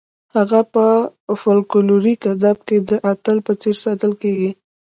[0.35, 0.85] هغه په
[1.41, 4.51] فولکلوریک ادب کې د اتل په څېر ستایل کیږي.